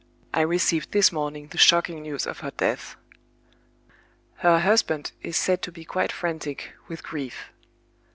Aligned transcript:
I 0.33 0.41
received 0.41 0.93
this 0.93 1.11
morning 1.11 1.49
the 1.51 1.59
shocking 1.59 2.01
news 2.01 2.25
of 2.25 2.39
her 2.39 2.49
death. 2.49 2.95
Her 4.37 4.57
husband 4.61 5.11
is 5.21 5.37
said 5.37 5.61
to 5.61 5.71
be 5.71 5.85
quite 5.85 6.11
frantic 6.11 6.73
with 6.87 7.03
grief. 7.03 7.51
Mr. 7.51 7.67